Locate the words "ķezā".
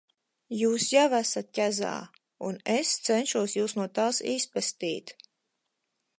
1.59-1.91